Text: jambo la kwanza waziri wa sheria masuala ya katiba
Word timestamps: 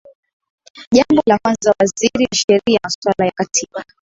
jambo 0.93 1.21
la 1.25 1.37
kwanza 1.43 1.73
waziri 1.79 2.23
wa 2.31 2.37
sheria 2.37 2.79
masuala 2.83 3.25
ya 3.25 3.31
katiba 3.31 3.83